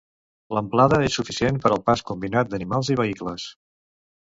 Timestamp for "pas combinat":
1.91-2.51